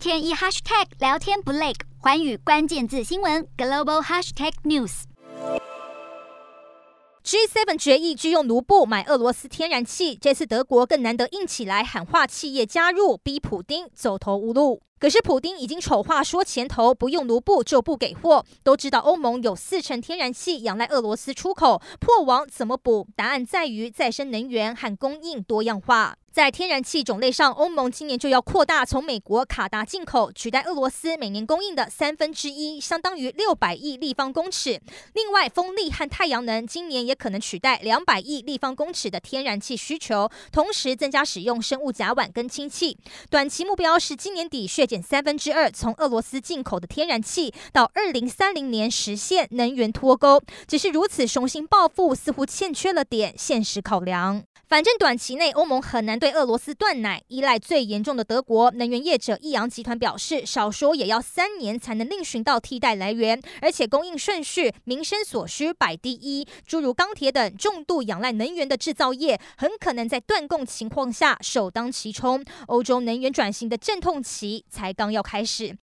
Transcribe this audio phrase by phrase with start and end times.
[0.00, 5.02] 天一 hashtag 聊天不累，寰宇关键字新闻 global hashtag news。
[7.22, 14.80] G7 决议军用卢布买俄罗斯天然气，这次德国更难得硬起来喊话企业加入，逼普丁走投无路。
[15.00, 18.44] 可是普丁已经丑话说前头，不用卢布就不给货。
[18.62, 23.08] 都知道欧盟有四成天然气仰赖俄罗斯出口，破网怎么补？
[23.16, 26.16] 答案在于再生能源和供应多样化。
[26.32, 34.80] 在天然气种类上，欧盟今年就要扩大从美国、卡达进口，取代俄罗斯每年供应的三分之一，相当于六百亿立方公尺。
[35.14, 42.96] 另外，风力和太阳能今年也可能取代两百亿立方公尺的天然气需求，同时增加使用生物甲烷跟氢气。
[43.28, 50.42] 短期目标是今年底削减三分之二从俄罗斯进口的天然气，到二零三零年实现能源脱钩。
[50.66, 54.42] 只是如此雄心抱负，似乎欠缺了点现实考量。
[54.66, 72.44] 反正短期内欧盟很难对俄罗斯断奶，依赖最严重的德国能源业者易阳集团表示，少说也要三年才能另寻到替代来源，而且供应顺序、民生所需摆第一，诸如钢铁等重度仰赖能源的制造业，很可能在断供情况下首当其冲。
[72.68, 75.76] 欧洲能源转型的阵痛期才刚要开始。